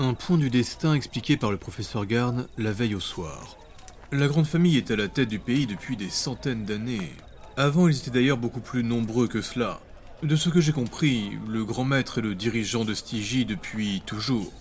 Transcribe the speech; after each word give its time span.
Un 0.00 0.14
point 0.14 0.38
du 0.38 0.48
destin 0.48 0.94
expliqué 0.94 1.36
par 1.36 1.50
le 1.50 1.56
professeur 1.56 2.06
Garn 2.06 2.46
la 2.56 2.70
veille 2.70 2.94
au 2.94 3.00
soir. 3.00 3.56
La 4.12 4.28
grande 4.28 4.46
famille 4.46 4.76
est 4.76 4.92
à 4.92 4.96
la 4.96 5.08
tête 5.08 5.28
du 5.28 5.40
pays 5.40 5.66
depuis 5.66 5.96
des 5.96 6.08
centaines 6.08 6.64
d'années. 6.64 7.10
Avant, 7.56 7.88
ils 7.88 7.98
étaient 7.98 8.12
d'ailleurs 8.12 8.36
beaucoup 8.36 8.60
plus 8.60 8.84
nombreux 8.84 9.26
que 9.26 9.40
cela. 9.40 9.80
De 10.22 10.36
ce 10.36 10.50
que 10.50 10.60
j'ai 10.60 10.70
compris, 10.70 11.32
le 11.48 11.64
grand 11.64 11.82
maître 11.82 12.18
est 12.18 12.22
le 12.22 12.36
dirigeant 12.36 12.84
de 12.84 12.94
Stygie 12.94 13.44
depuis 13.44 14.00
toujours. 14.06 14.52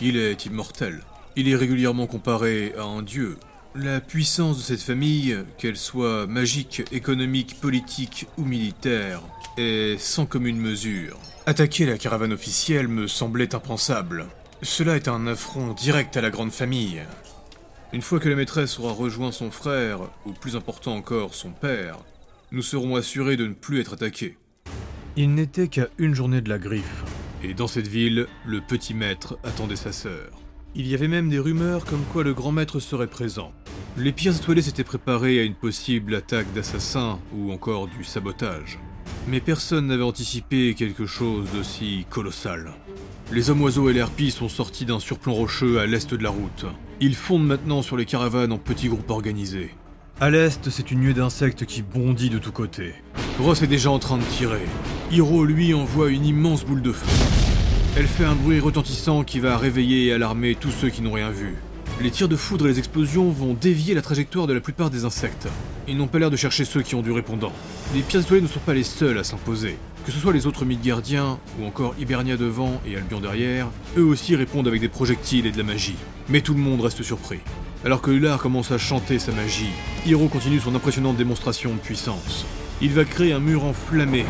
Il 0.00 0.16
est 0.16 0.46
immortel. 0.46 1.02
Il 1.36 1.46
est 1.50 1.56
régulièrement 1.56 2.06
comparé 2.06 2.72
à 2.78 2.84
un 2.84 3.02
dieu. 3.02 3.36
La 3.74 4.00
puissance 4.00 4.56
de 4.56 4.62
cette 4.62 4.80
famille, 4.80 5.36
qu'elle 5.58 5.76
soit 5.76 6.26
magique, 6.26 6.84
économique, 6.90 7.60
politique 7.60 8.28
ou 8.38 8.46
militaire, 8.46 9.20
est 9.58 10.00
sans 10.00 10.24
commune 10.24 10.56
mesure. 10.58 11.18
Attaquer 11.44 11.84
la 11.84 11.98
caravane 11.98 12.32
officielle 12.32 12.88
me 12.88 13.06
semblait 13.06 13.54
impensable. 13.54 14.26
Cela 14.62 14.96
est 14.96 15.08
un 15.08 15.26
affront 15.26 15.74
direct 15.74 16.16
à 16.16 16.22
la 16.22 16.30
grande 16.30 16.50
famille. 16.50 17.02
Une 17.92 18.00
fois 18.00 18.18
que 18.18 18.28
la 18.28 18.36
maîtresse 18.36 18.78
aura 18.78 18.92
rejoint 18.92 19.30
son 19.30 19.50
frère, 19.50 20.00
ou 20.24 20.32
plus 20.32 20.56
important 20.56 20.94
encore 20.94 21.34
son 21.34 21.50
père, 21.50 21.98
nous 22.52 22.62
serons 22.62 22.96
assurés 22.96 23.36
de 23.36 23.46
ne 23.46 23.52
plus 23.52 23.80
être 23.80 23.94
attaqués. 23.94 24.38
Il 25.16 25.34
n'était 25.34 25.68
qu'à 25.68 25.88
une 25.98 26.14
journée 26.14 26.40
de 26.40 26.48
la 26.48 26.58
griffe, 26.58 27.04
et 27.42 27.52
dans 27.52 27.66
cette 27.66 27.86
ville, 27.86 28.26
le 28.46 28.60
petit 28.62 28.94
maître 28.94 29.38
attendait 29.44 29.76
sa 29.76 29.92
sœur. 29.92 30.30
Il 30.74 30.86
y 30.86 30.94
avait 30.94 31.08
même 31.08 31.28
des 31.28 31.38
rumeurs 31.38 31.84
comme 31.84 32.04
quoi 32.12 32.24
le 32.24 32.34
grand 32.34 32.52
maître 32.52 32.80
serait 32.80 33.06
présent. 33.06 33.52
Les 33.98 34.12
pires 34.12 34.36
étoilés 34.36 34.62
s'étaient 34.62 34.84
préparés 34.84 35.38
à 35.40 35.42
une 35.42 35.54
possible 35.54 36.14
attaque 36.14 36.52
d'assassins 36.54 37.18
ou 37.34 37.52
encore 37.52 37.88
du 37.88 38.04
sabotage. 38.04 38.78
Mais 39.28 39.40
personne 39.40 39.86
n'avait 39.86 40.02
anticipé 40.02 40.74
quelque 40.74 41.06
chose 41.06 41.48
d'aussi 41.52 42.06
colossal. 42.10 42.74
Les 43.32 43.50
hommes 43.50 43.62
oiseaux 43.62 43.90
et 43.90 43.92
les 43.92 44.00
harpies 44.00 44.30
sont 44.30 44.48
sortis 44.48 44.84
d'un 44.84 45.00
surplomb 45.00 45.34
rocheux 45.34 45.80
à 45.80 45.86
l'est 45.86 46.14
de 46.14 46.22
la 46.22 46.30
route. 46.30 46.64
Ils 47.00 47.16
fondent 47.16 47.44
maintenant 47.44 47.82
sur 47.82 47.96
les 47.96 48.04
caravanes 48.04 48.52
en 48.52 48.58
petits 48.58 48.88
groupes 48.88 49.10
organisés. 49.10 49.74
À 50.20 50.30
l'est, 50.30 50.70
c'est 50.70 50.92
une 50.92 51.00
nuée 51.00 51.12
d'insectes 51.12 51.66
qui 51.66 51.82
bondit 51.82 52.30
de 52.30 52.38
tous 52.38 52.52
côtés. 52.52 52.94
Ross 53.40 53.62
est 53.62 53.66
déjà 53.66 53.90
en 53.90 53.98
train 53.98 54.18
de 54.18 54.22
tirer. 54.22 54.64
Hiro, 55.10 55.44
lui, 55.44 55.74
envoie 55.74 56.10
une 56.10 56.24
immense 56.24 56.64
boule 56.64 56.82
de 56.82 56.92
feu. 56.92 57.04
Elle 57.96 58.06
fait 58.06 58.24
un 58.24 58.36
bruit 58.36 58.60
retentissant 58.60 59.24
qui 59.24 59.40
va 59.40 59.58
réveiller 59.58 60.06
et 60.06 60.12
alarmer 60.12 60.54
tous 60.54 60.70
ceux 60.70 60.88
qui 60.88 61.02
n'ont 61.02 61.12
rien 61.12 61.30
vu. 61.30 61.56
Les 62.00 62.12
tirs 62.12 62.28
de 62.28 62.36
foudre 62.36 62.66
et 62.66 62.70
les 62.70 62.78
explosions 62.78 63.30
vont 63.30 63.54
dévier 63.54 63.94
la 63.94 64.02
trajectoire 64.02 64.46
de 64.46 64.52
la 64.52 64.60
plupart 64.60 64.90
des 64.90 65.04
insectes. 65.04 65.48
Ils 65.88 65.96
n'ont 65.96 66.06
pas 66.06 66.20
l'air 66.20 66.30
de 66.30 66.36
chercher 66.36 66.64
ceux 66.64 66.82
qui 66.82 66.94
ont 66.94 67.02
du 67.02 67.10
répondant. 67.10 67.52
Les 67.92 68.00
étoilées 68.00 68.42
ne 68.42 68.46
sont 68.46 68.60
pas 68.60 68.74
les 68.74 68.84
seuls 68.84 69.18
à 69.18 69.24
s'imposer. 69.24 69.76
Que 70.06 70.12
ce 70.12 70.20
soit 70.20 70.32
les 70.32 70.46
autres 70.46 70.64
mythes 70.64 70.84
gardiens, 70.84 71.40
ou 71.58 71.66
encore 71.66 71.96
Hibernia 71.98 72.36
devant 72.36 72.80
et 72.86 72.96
Albion 72.96 73.20
derrière, 73.20 73.66
eux 73.96 74.04
aussi 74.04 74.36
répondent 74.36 74.68
avec 74.68 74.80
des 74.80 74.88
projectiles 74.88 75.46
et 75.46 75.50
de 75.50 75.58
la 75.58 75.64
magie. 75.64 75.96
Mais 76.28 76.42
tout 76.42 76.54
le 76.54 76.60
monde 76.60 76.80
reste 76.80 77.02
surpris. 77.02 77.40
Alors 77.84 78.02
que 78.02 78.12
Ular 78.12 78.38
commence 78.38 78.70
à 78.70 78.78
chanter 78.78 79.18
sa 79.18 79.32
magie, 79.32 79.72
Hiro 80.06 80.28
continue 80.28 80.60
son 80.60 80.76
impressionnante 80.76 81.16
démonstration 81.16 81.74
de 81.74 81.80
puissance. 81.80 82.46
Il 82.80 82.92
va 82.92 83.04
créer 83.04 83.32
un 83.32 83.40
mur 83.40 83.64
enflammé, 83.64 84.24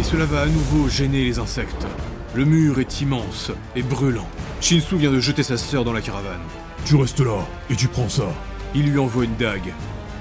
et 0.00 0.02
cela 0.02 0.24
va 0.24 0.40
à 0.40 0.46
nouveau 0.46 0.88
gêner 0.88 1.24
les 1.24 1.38
insectes. 1.38 1.86
Le 2.34 2.44
mur 2.44 2.80
est 2.80 3.00
immense 3.00 3.52
et 3.76 3.82
brûlant. 3.82 4.28
Shinsu 4.60 4.96
vient 4.96 5.12
de 5.12 5.20
jeter 5.20 5.44
sa 5.44 5.56
sœur 5.56 5.84
dans 5.84 5.92
la 5.92 6.00
caravane. 6.02 6.42
Tu 6.84 6.96
restes 6.96 7.20
là 7.20 7.46
et 7.70 7.76
tu 7.76 7.86
prends 7.86 8.08
ça. 8.08 8.34
Il 8.74 8.90
lui 8.90 8.98
envoie 8.98 9.26
une 9.26 9.36
dague. 9.36 9.72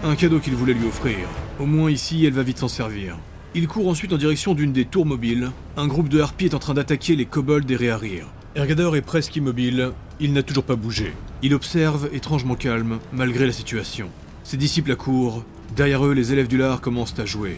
Un 0.03 0.15
cadeau 0.15 0.39
qu'il 0.39 0.53
voulait 0.53 0.73
lui 0.75 0.87
offrir. 0.87 1.17
Au 1.59 1.65
moins 1.65 1.89
ici, 1.89 2.23
elle 2.25 2.33
va 2.33 2.43
vite 2.43 2.59
s'en 2.59 2.67
servir. 2.67 3.17
Il 3.55 3.67
court 3.67 3.87
ensuite 3.87 4.13
en 4.13 4.17
direction 4.17 4.53
d'une 4.53 4.73
des 4.73 4.85
tours 4.85 5.05
mobiles. 5.05 5.51
Un 5.77 5.87
groupe 5.87 6.09
de 6.09 6.19
harpies 6.19 6.45
est 6.45 6.53
en 6.53 6.59
train 6.59 6.73
d'attaquer 6.73 7.15
les 7.15 7.25
kobolds 7.25 7.71
et 7.71 7.75
réarir. 7.75 8.27
Ergador 8.55 8.95
est 8.95 9.01
presque 9.01 9.35
immobile. 9.35 9.91
Il 10.19 10.33
n'a 10.33 10.43
toujours 10.43 10.63
pas 10.63 10.75
bougé. 10.75 11.13
Il 11.41 11.53
observe, 11.53 12.09
étrangement 12.13 12.55
calme, 12.55 12.99
malgré 13.13 13.45
la 13.45 13.51
situation. 13.51 14.09
Ses 14.43 14.57
disciples 14.57 14.91
accourent. 14.91 15.43
Derrière 15.75 16.05
eux, 16.05 16.13
les 16.13 16.33
élèves 16.33 16.47
du 16.47 16.57
lard 16.57 16.81
commencent 16.81 17.17
à 17.19 17.25
jouer. 17.25 17.57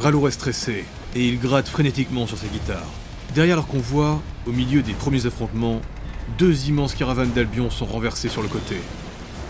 Ralour 0.00 0.28
est 0.28 0.32
stressé, 0.32 0.84
et 1.14 1.28
il 1.28 1.38
gratte 1.38 1.68
frénétiquement 1.68 2.26
sur 2.26 2.36
sa 2.36 2.46
guitare. 2.46 2.90
Derrière 3.34 3.56
leur 3.56 3.66
convoi, 3.66 4.20
au 4.46 4.52
milieu 4.52 4.82
des 4.82 4.92
premiers 4.92 5.26
affrontements, 5.26 5.80
deux 6.38 6.68
immenses 6.68 6.94
caravanes 6.94 7.32
d'Albion 7.32 7.70
sont 7.70 7.86
renversées 7.86 8.28
sur 8.28 8.42
le 8.42 8.48
côté. 8.48 8.76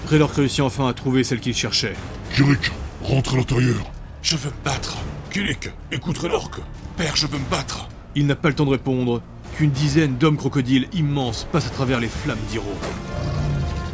Raylor 0.09 0.30
réussit 0.30 0.60
enfin 0.60 0.88
à 0.88 0.92
trouver 0.92 1.25
celle 1.25 1.41
qu'il 1.41 1.54
cherchait. 1.54 1.94
Kirik, 2.34 2.70
rentre 3.03 3.34
à 3.34 3.38
l'intérieur. 3.38 3.91
Je 4.22 4.36
veux 4.36 4.50
me 4.50 4.64
battre. 4.64 4.98
Kilik, 5.34 5.69
écoute 5.91 6.22
l'orque. 6.22 6.61
Père, 6.97 7.17
je 7.17 7.27
veux 7.27 7.41
me 7.41 7.50
battre. 7.50 7.89
Il 8.15 8.28
n'a 8.28 8.37
pas 8.37 8.50
le 8.50 8.55
temps 8.55 8.67
de 8.67 8.71
répondre 8.71 9.21
qu'une 9.56 9.72
dizaine 9.72 10.17
d'hommes 10.17 10.37
crocodiles 10.37 10.87
immenses 10.93 11.49
passent 11.50 11.67
à 11.67 11.71
travers 11.71 11.99
les 11.99 12.06
flammes 12.06 12.39
d'Hiro. 12.49 12.71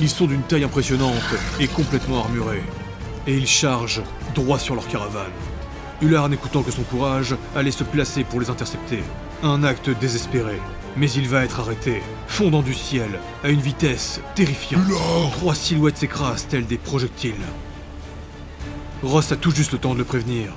Ils 0.01 0.11
sont 0.11 0.27
d'une 0.27 0.43
taille 0.43 0.65
impressionnante 0.65 1.35
et 1.59 1.67
complètement 1.67 2.21
armurés. 2.25 2.63
Et 3.27 3.39
ils 3.39 3.47
chargent 3.47 4.03
droit 4.35 4.59
sur 4.59 4.75
leur 4.75 4.87
caravane. 4.87 5.33
Ular, 6.03 6.29
n'écoutant 6.29 6.63
que 6.63 6.71
son 6.71 6.83
courage, 6.83 7.35
allait 7.57 7.71
se 7.71 7.85
placer 7.85 8.23
pour 8.23 8.39
les 8.39 8.51
intercepter. 8.51 9.03
Un 9.43 9.65
acte 9.65 9.89
désespéré. 9.89 10.61
Mais 10.99 11.11
il 11.11 11.27
va 11.27 11.43
être 11.43 11.61
arrêté, 11.61 12.03
fondant 12.29 12.61
du 12.61 12.75
ciel, 12.75 13.19
à 13.43 13.49
une 13.49 13.63
vitesse 13.63 14.21
terrifiante. 14.35 14.87
Ular 14.87 15.31
Trois 15.31 15.55
silhouettes 15.55 15.97
s'écrasent 15.97 16.49
telles 16.49 16.67
des 16.67 16.77
projectiles. 16.77 17.33
Ross 19.03 19.33
a 19.33 19.37
tout 19.37 19.53
juste 19.53 19.73
le 19.73 19.79
temps 19.79 19.95
de 19.95 20.01
le 20.01 20.05
prévenir. 20.05 20.53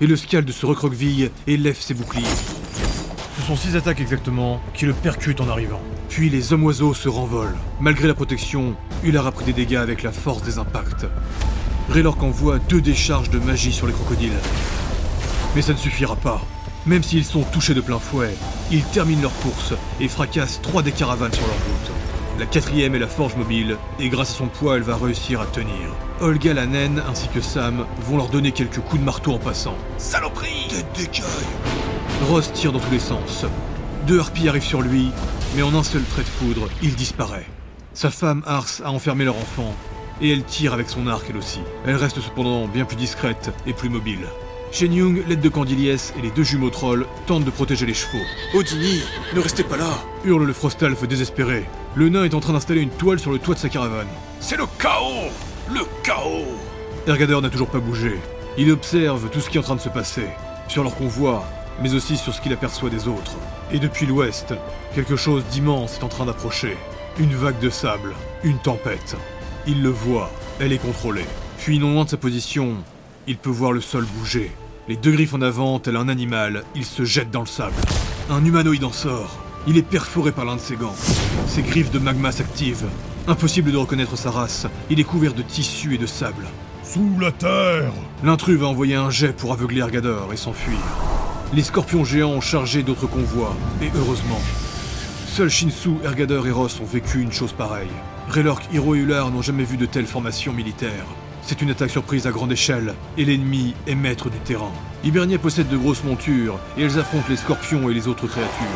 Et 0.00 0.06
le 0.06 0.16
scalde 0.16 0.50
se 0.50 0.66
recroqueville 0.66 1.30
et 1.46 1.56
lève 1.56 1.78
ses 1.80 1.94
boucliers. 1.94 2.24
Ce 3.38 3.46
sont 3.46 3.56
six 3.56 3.76
attaques 3.76 4.00
exactement 4.00 4.60
qui 4.74 4.84
le 4.84 4.92
percutent 4.92 5.40
en 5.40 5.48
arrivant. 5.48 5.80
Puis 6.10 6.28
les 6.28 6.52
hommes 6.52 6.64
oiseaux 6.64 6.92
se 6.92 7.08
renvolent. 7.08 7.56
Malgré 7.80 8.06
la 8.06 8.14
protection, 8.14 8.74
Ular 9.04 9.26
a 9.26 9.32
pris 9.32 9.46
des 9.46 9.52
dégâts 9.54 9.76
avec 9.76 10.02
la 10.02 10.12
force 10.12 10.42
des 10.42 10.58
impacts. 10.58 11.06
Raylork 11.88 12.22
envoie 12.22 12.58
deux 12.58 12.80
décharges 12.80 13.30
de 13.30 13.38
magie 13.38 13.72
sur 13.72 13.86
les 13.86 13.92
crocodiles. 13.92 14.32
Mais 15.54 15.62
ça 15.62 15.72
ne 15.72 15.78
suffira 15.78 16.16
pas. 16.16 16.42
Même 16.84 17.02
s'ils 17.02 17.24
sont 17.24 17.42
touchés 17.42 17.74
de 17.74 17.80
plein 17.80 17.98
fouet, 17.98 18.34
ils 18.70 18.84
terminent 18.84 19.22
leur 19.22 19.34
course 19.38 19.72
et 20.00 20.08
fracassent 20.08 20.60
trois 20.62 20.82
des 20.82 20.92
caravanes 20.92 21.32
sur 21.32 21.46
leur 21.46 21.56
route. 21.56 22.15
La 22.38 22.44
quatrième 22.44 22.94
est 22.94 22.98
la 22.98 23.06
forge 23.06 23.34
mobile, 23.34 23.78
et 23.98 24.10
grâce 24.10 24.30
à 24.32 24.34
son 24.34 24.48
poids, 24.48 24.76
elle 24.76 24.82
va 24.82 24.96
réussir 24.96 25.40
à 25.40 25.46
tenir. 25.46 25.88
Olga 26.20 26.52
la 26.52 26.66
naine 26.66 27.02
ainsi 27.08 27.28
que 27.28 27.40
Sam 27.40 27.86
vont 28.00 28.18
leur 28.18 28.28
donner 28.28 28.52
quelques 28.52 28.80
coups 28.80 29.00
de 29.00 29.06
marteau 29.06 29.32
en 29.32 29.38
passant. 29.38 29.74
Saloperie 29.96 30.68
Tête 30.68 30.86
d'écaille 30.94 31.24
Ross 32.28 32.52
tire 32.52 32.72
dans 32.72 32.78
tous 32.78 32.90
les 32.90 32.98
sens. 32.98 33.46
Deux 34.06 34.20
harpies 34.20 34.50
arrivent 34.50 34.62
sur 34.62 34.82
lui, 34.82 35.10
mais 35.56 35.62
en 35.62 35.74
un 35.74 35.82
seul 35.82 36.02
trait 36.02 36.24
de 36.24 36.28
foudre, 36.28 36.68
il 36.82 36.94
disparaît. 36.94 37.46
Sa 37.94 38.10
femme 38.10 38.42
Ars 38.44 38.82
a 38.84 38.90
enfermé 38.90 39.24
leur 39.24 39.36
enfant, 39.36 39.74
et 40.20 40.30
elle 40.30 40.44
tire 40.44 40.74
avec 40.74 40.90
son 40.90 41.06
arc 41.06 41.24
elle 41.30 41.38
aussi. 41.38 41.60
Elle 41.86 41.96
reste 41.96 42.20
cependant 42.20 42.68
bien 42.68 42.84
plus 42.84 42.96
discrète 42.96 43.50
et 43.66 43.72
plus 43.72 43.88
mobile. 43.88 44.26
Shen 44.72 44.92
Yung, 44.92 45.22
l'aide 45.26 45.40
de 45.40 45.48
Candiliès 45.48 46.12
et 46.18 46.22
les 46.22 46.30
deux 46.30 46.42
jumeaux 46.42 46.70
trolls 46.70 47.06
tentent 47.26 47.44
de 47.44 47.50
protéger 47.50 47.86
les 47.86 47.94
chevaux. 47.94 48.22
Odini, 48.54 49.00
ne 49.34 49.40
restez 49.40 49.64
pas 49.64 49.76
là. 49.76 50.02
Hurle 50.24 50.44
le 50.44 50.52
Frostalf 50.52 51.06
désespéré. 51.06 51.64
Le 51.94 52.08
nain 52.08 52.24
est 52.24 52.34
en 52.34 52.40
train 52.40 52.52
d'installer 52.52 52.82
une 52.82 52.90
toile 52.90 53.18
sur 53.18 53.32
le 53.32 53.38
toit 53.38 53.54
de 53.54 53.60
sa 53.60 53.68
caravane. 53.68 54.08
C'est 54.40 54.56
le 54.56 54.64
chaos 54.78 55.30
Le 55.72 55.80
chaos 56.02 56.44
Ergador 57.06 57.40
n'a 57.40 57.50
toujours 57.50 57.68
pas 57.68 57.78
bougé. 57.78 58.18
Il 58.58 58.70
observe 58.70 59.30
tout 59.30 59.40
ce 59.40 59.48
qui 59.48 59.56
est 59.56 59.60
en 59.60 59.64
train 59.64 59.76
de 59.76 59.80
se 59.80 59.88
passer, 59.88 60.26
sur 60.68 60.82
leur 60.82 60.94
convoi, 60.94 61.44
mais 61.82 61.94
aussi 61.94 62.16
sur 62.16 62.34
ce 62.34 62.40
qu'il 62.40 62.52
aperçoit 62.52 62.90
des 62.90 63.06
autres. 63.06 63.36
Et 63.72 63.78
depuis 63.78 64.06
l'ouest, 64.06 64.54
quelque 64.94 65.16
chose 65.16 65.44
d'immense 65.50 65.98
est 65.98 66.04
en 66.04 66.08
train 66.08 66.26
d'approcher. 66.26 66.76
Une 67.18 67.34
vague 67.34 67.58
de 67.60 67.70
sable, 67.70 68.14
une 68.44 68.58
tempête. 68.58 69.16
Il 69.66 69.82
le 69.82 69.90
voit, 69.90 70.30
elle 70.60 70.72
est 70.72 70.78
contrôlée. 70.78 71.24
Puis 71.58 71.78
non 71.78 71.92
loin 71.92 72.04
de 72.04 72.10
sa 72.10 72.16
position, 72.16 72.76
il 73.26 73.36
peut 73.36 73.50
voir 73.50 73.72
le 73.72 73.80
sol 73.80 74.04
bouger. 74.18 74.52
Les 74.88 74.96
deux 74.96 75.10
griffes 75.10 75.34
en 75.34 75.42
avant, 75.42 75.80
tel 75.80 75.96
un 75.96 76.08
animal, 76.08 76.62
il 76.74 76.84
se 76.84 77.04
jette 77.04 77.30
dans 77.30 77.40
le 77.40 77.46
sable. 77.46 77.74
Un 78.30 78.44
humanoïde 78.44 78.84
en 78.84 78.92
sort. 78.92 79.38
Il 79.66 79.76
est 79.76 79.82
perforé 79.82 80.30
par 80.30 80.44
l'un 80.44 80.56
de 80.56 80.60
ses 80.60 80.76
gants. 80.76 80.94
Ses 81.48 81.62
griffes 81.62 81.90
de 81.90 81.98
magma 81.98 82.30
s'activent. 82.30 82.86
Impossible 83.26 83.72
de 83.72 83.76
reconnaître 83.76 84.16
sa 84.16 84.30
race. 84.30 84.66
Il 84.90 85.00
est 85.00 85.04
couvert 85.04 85.34
de 85.34 85.42
tissu 85.42 85.94
et 85.94 85.98
de 85.98 86.06
sable. 86.06 86.46
Sous 86.84 87.18
la 87.20 87.32
terre 87.32 87.92
L'intrus 88.22 88.58
va 88.58 88.68
envoyer 88.68 88.94
un 88.94 89.10
jet 89.10 89.34
pour 89.34 89.52
aveugler 89.52 89.80
Ergador 89.80 90.32
et 90.32 90.36
s'enfuir. 90.36 90.78
Les 91.52 91.62
scorpions 91.62 92.04
géants 92.04 92.30
ont 92.30 92.40
chargé 92.40 92.84
d'autres 92.84 93.08
convois, 93.08 93.56
et 93.82 93.90
heureusement. 93.96 94.40
Seuls 95.26 95.50
Shinsu, 95.50 95.90
Ergador 96.04 96.46
et 96.46 96.52
Ross 96.52 96.80
ont 96.80 96.86
vécu 96.86 97.20
une 97.20 97.32
chose 97.32 97.52
pareille. 97.52 97.88
Hiro 98.72 98.94
et 98.94 98.98
Ular 98.98 99.30
n'ont 99.30 99.42
jamais 99.42 99.64
vu 99.64 99.76
de 99.76 99.86
telle 99.86 100.06
formation 100.06 100.52
militaire. 100.52 101.06
C'est 101.46 101.62
une 101.62 101.70
attaque 101.70 101.90
surprise 101.90 102.26
à 102.26 102.32
grande 102.32 102.50
échelle, 102.50 102.94
et 103.16 103.24
l'ennemi 103.24 103.74
est 103.86 103.94
maître 103.94 104.28
du 104.30 104.38
terrain. 104.38 104.72
Hibernia 105.04 105.38
possède 105.38 105.68
de 105.68 105.76
grosses 105.76 106.02
montures, 106.02 106.58
et 106.76 106.82
elles 106.82 106.98
affrontent 106.98 107.28
les 107.28 107.36
scorpions 107.36 107.88
et 107.88 107.94
les 107.94 108.08
autres 108.08 108.26
créatures. 108.26 108.66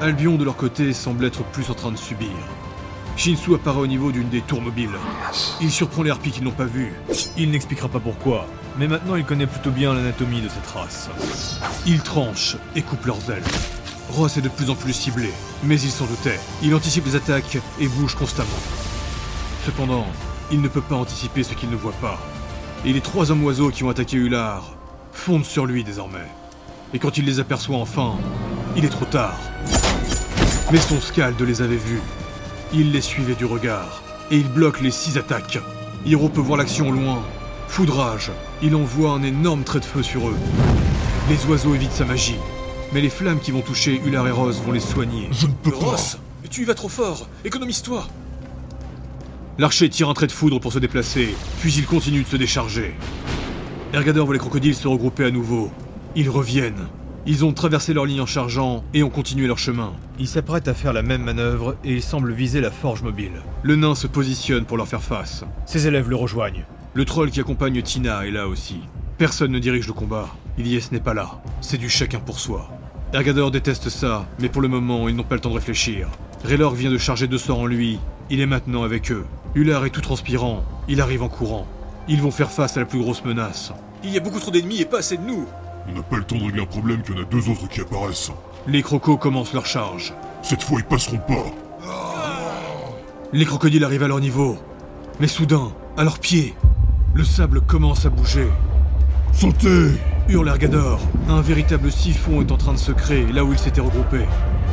Albion, 0.00 0.36
de 0.36 0.44
leur 0.44 0.54
côté, 0.54 0.92
semble 0.92 1.24
être 1.24 1.42
plus 1.42 1.68
en 1.68 1.74
train 1.74 1.90
de 1.90 1.96
subir. 1.96 2.28
Shinsu 3.16 3.54
apparaît 3.54 3.80
au 3.80 3.86
niveau 3.88 4.12
d'une 4.12 4.28
des 4.28 4.40
tours 4.40 4.62
mobiles. 4.62 4.96
Il 5.60 5.72
surprend 5.72 6.04
les 6.04 6.10
harpies 6.10 6.30
qu'ils 6.30 6.44
n'ont 6.44 6.52
pas 6.52 6.64
vues. 6.64 6.94
Il 7.36 7.50
n'expliquera 7.50 7.88
pas 7.88 7.98
pourquoi, 7.98 8.46
mais 8.78 8.86
maintenant 8.86 9.16
il 9.16 9.24
connaît 9.24 9.48
plutôt 9.48 9.72
bien 9.72 9.92
l'anatomie 9.92 10.42
de 10.42 10.48
cette 10.48 10.66
race. 10.68 11.10
Il 11.86 12.02
tranche 12.02 12.56
et 12.76 12.82
coupe 12.82 13.04
leurs 13.06 13.30
ailes. 13.30 13.42
Ross 14.10 14.36
est 14.36 14.42
de 14.42 14.48
plus 14.48 14.70
en 14.70 14.76
plus 14.76 14.92
ciblé, 14.92 15.30
mais 15.64 15.80
il 15.80 15.90
s'en 15.90 16.06
doutait. 16.06 16.38
Il 16.62 16.72
anticipe 16.72 17.06
les 17.06 17.16
attaques 17.16 17.58
et 17.80 17.88
bouge 17.88 18.14
constamment. 18.14 18.48
Cependant, 19.64 20.06
il 20.50 20.60
ne 20.60 20.68
peut 20.68 20.80
pas 20.80 20.94
anticiper 20.94 21.42
ce 21.42 21.54
qu'il 21.54 21.70
ne 21.70 21.76
voit 21.76 21.92
pas. 22.00 22.18
Et 22.84 22.92
les 22.92 23.00
trois 23.00 23.30
hommes 23.30 23.44
oiseaux 23.44 23.70
qui 23.70 23.84
ont 23.84 23.90
attaqué 23.90 24.16
Ular 24.16 24.74
fondent 25.12 25.44
sur 25.44 25.66
lui 25.66 25.82
désormais. 25.82 26.28
Et 26.94 26.98
quand 26.98 27.18
il 27.18 27.24
les 27.24 27.40
aperçoit 27.40 27.78
enfin, 27.78 28.14
il 28.76 28.84
est 28.84 28.90
trop 28.90 29.06
tard. 29.06 29.38
Mais 30.70 30.78
son 30.78 31.00
scalde 31.00 31.40
les 31.40 31.62
avait 31.62 31.76
vus. 31.76 32.00
Il 32.72 32.92
les 32.92 33.00
suivait 33.00 33.34
du 33.34 33.44
regard, 33.44 34.02
et 34.30 34.36
il 34.36 34.48
bloque 34.48 34.80
les 34.80 34.90
six 34.90 35.18
attaques. 35.18 35.58
Hiro 36.04 36.28
peut 36.28 36.40
voir 36.40 36.58
l'action 36.58 36.88
au 36.88 36.92
loin. 36.92 37.22
Foudrage, 37.68 38.30
il 38.62 38.74
envoie 38.74 39.10
un 39.10 39.22
énorme 39.22 39.64
trait 39.64 39.80
de 39.80 39.84
feu 39.84 40.02
sur 40.02 40.28
eux. 40.28 40.36
Les 41.28 41.44
oiseaux 41.46 41.74
évitent 41.74 41.92
sa 41.92 42.04
magie, 42.04 42.38
mais 42.92 43.00
les 43.00 43.10
flammes 43.10 43.40
qui 43.40 43.50
vont 43.50 43.62
toucher 43.62 44.00
Ular 44.04 44.26
et 44.28 44.30
Rose 44.30 44.62
vont 44.64 44.72
les 44.72 44.80
soigner. 44.80 45.28
Je 45.32 45.46
ne 45.46 45.52
peux 45.52 45.72
pas. 45.72 45.86
Ross, 45.86 46.18
tu 46.50 46.62
y 46.62 46.64
vas 46.64 46.74
trop 46.74 46.88
fort. 46.88 47.28
Économise-toi. 47.44 48.06
L'archer 49.58 49.88
tire 49.88 50.10
un 50.10 50.14
trait 50.14 50.26
de 50.26 50.32
foudre 50.32 50.60
pour 50.60 50.72
se 50.72 50.78
déplacer, 50.78 51.34
puis 51.60 51.72
il 51.72 51.86
continue 51.86 52.22
de 52.22 52.28
se 52.28 52.36
décharger. 52.36 52.94
Ergador 53.94 54.26
voit 54.26 54.34
les 54.34 54.38
crocodiles 54.38 54.74
se 54.74 54.86
regrouper 54.86 55.24
à 55.24 55.30
nouveau. 55.30 55.70
Ils 56.14 56.28
reviennent. 56.28 56.88
Ils 57.24 57.42
ont 57.44 57.54
traversé 57.54 57.94
leur 57.94 58.04
ligne 58.04 58.20
en 58.20 58.26
chargeant 58.26 58.84
et 58.92 59.02
ont 59.02 59.08
continué 59.08 59.46
leur 59.46 59.56
chemin. 59.56 59.94
Ils 60.18 60.28
s'apprêtent 60.28 60.68
à 60.68 60.74
faire 60.74 60.92
la 60.92 61.02
même 61.02 61.24
manœuvre 61.24 61.76
et 61.84 61.94
ils 61.94 62.02
semblent 62.02 62.32
viser 62.32 62.60
la 62.60 62.70
forge 62.70 63.02
mobile. 63.02 63.42
Le 63.62 63.76
nain 63.76 63.94
se 63.94 64.06
positionne 64.06 64.66
pour 64.66 64.76
leur 64.76 64.88
faire 64.88 65.02
face. 65.02 65.44
Ses 65.64 65.86
élèves 65.86 66.10
le 66.10 66.16
rejoignent. 66.16 66.66
Le 66.92 67.04
troll 67.06 67.30
qui 67.30 67.40
accompagne 67.40 67.80
Tina 67.80 68.26
est 68.26 68.30
là 68.30 68.48
aussi. 68.48 68.80
Personne 69.16 69.52
ne 69.52 69.58
dirige 69.58 69.86
le 69.86 69.94
combat. 69.94 70.28
Ilyes 70.58 70.88
n'est 70.92 71.00
pas 71.00 71.14
là. 71.14 71.40
C'est 71.62 71.78
du 71.78 71.88
chacun 71.88 72.20
pour 72.20 72.40
soi. 72.40 72.68
Ergador 73.14 73.50
déteste 73.50 73.88
ça, 73.88 74.26
mais 74.38 74.50
pour 74.50 74.60
le 74.60 74.68
moment, 74.68 75.08
ils 75.08 75.16
n'ont 75.16 75.22
pas 75.22 75.36
le 75.36 75.40
temps 75.40 75.50
de 75.50 75.54
réfléchir. 75.54 76.08
Raylor 76.44 76.74
vient 76.74 76.90
de 76.90 76.98
charger 76.98 77.26
deux 77.26 77.38
sorts 77.38 77.60
en 77.60 77.66
lui. 77.66 77.98
Il 78.28 78.40
est 78.40 78.46
maintenant 78.46 78.82
avec 78.82 79.10
eux. 79.10 79.24
Ular 79.56 79.86
est 79.86 79.90
tout 79.90 80.02
transpirant. 80.02 80.62
Il 80.86 81.00
arrive 81.00 81.22
en 81.22 81.30
courant. 81.30 81.66
Ils 82.08 82.20
vont 82.20 82.30
faire 82.30 82.50
face 82.50 82.76
à 82.76 82.80
la 82.80 82.86
plus 82.86 82.98
grosse 82.98 83.24
menace. 83.24 83.72
Il 84.04 84.10
y 84.10 84.18
a 84.18 84.20
beaucoup 84.20 84.38
trop 84.38 84.50
d'ennemis 84.50 84.82
et 84.82 84.84
pas 84.84 84.98
assez 84.98 85.16
de 85.16 85.22
nous. 85.22 85.46
On 85.88 85.92
n'a 85.92 86.02
pas 86.02 86.18
le 86.18 86.24
temps 86.24 86.36
de 86.36 86.44
régler 86.44 86.60
un 86.60 86.66
problème 86.66 87.00
qu'il 87.00 87.16
y 87.16 87.18
en 87.18 87.22
a 87.22 87.24
deux 87.24 87.48
autres 87.48 87.66
qui 87.66 87.80
apparaissent. 87.80 88.30
Les 88.66 88.82
crocos 88.82 89.16
commencent 89.16 89.54
leur 89.54 89.64
charge. 89.64 90.12
Cette 90.42 90.62
fois, 90.62 90.78
ils 90.78 90.84
passeront 90.84 91.20
pas. 91.26 91.46
Les 93.32 93.46
crocodiles 93.46 93.82
arrivent 93.82 94.02
à 94.02 94.08
leur 94.08 94.20
niveau. 94.20 94.58
Mais 95.20 95.26
soudain, 95.26 95.72
à 95.96 96.04
leurs 96.04 96.18
pieds, 96.18 96.54
le 97.14 97.24
sable 97.24 97.62
commence 97.62 98.04
à 98.04 98.10
bouger. 98.10 98.48
Sautez 99.32 99.92
Hurle 100.28 100.48
Ergador. 100.48 101.00
Un 101.30 101.40
véritable 101.40 101.90
siphon 101.90 102.42
est 102.42 102.52
en 102.52 102.58
train 102.58 102.74
de 102.74 102.78
se 102.78 102.92
créer 102.92 103.24
là 103.32 103.42
où 103.42 103.54
ils 103.54 103.58
s'étaient 103.58 103.80
regroupés. 103.80 104.26